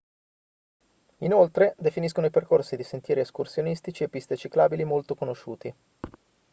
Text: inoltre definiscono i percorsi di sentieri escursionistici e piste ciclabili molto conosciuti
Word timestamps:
inoltre 1.19 1.75
definiscono 1.77 2.25
i 2.25 2.31
percorsi 2.31 2.75
di 2.75 2.81
sentieri 2.81 3.19
escursionistici 3.21 4.01
e 4.01 4.09
piste 4.09 4.35
ciclabili 4.35 4.83
molto 4.83 5.13
conosciuti 5.13 5.75